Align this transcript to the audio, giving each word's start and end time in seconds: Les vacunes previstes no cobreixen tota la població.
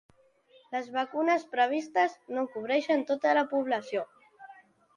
Les 0.75 0.87
vacunes 0.95 1.45
previstes 1.51 2.17
no 2.37 2.47
cobreixen 2.55 3.07
tota 3.13 3.37
la 3.41 3.47
població. 3.55 4.07